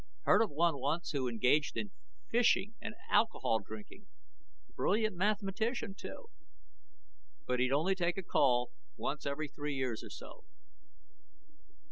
[0.23, 1.91] Heard of one once who engaged in
[2.31, 4.07] fishing and alcohol drinking.
[4.75, 6.31] Brilliant mathematician, too.
[7.45, 10.45] But he'd only take a call once every three years or so."